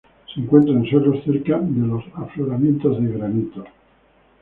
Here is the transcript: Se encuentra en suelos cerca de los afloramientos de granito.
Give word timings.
Se 0.33 0.39
encuentra 0.39 0.73
en 0.73 0.83
suelos 0.87 1.23
cerca 1.23 1.59
de 1.59 1.85
los 1.85 2.03
afloramientos 2.15 2.99
de 2.99 3.07
granito. 3.13 3.63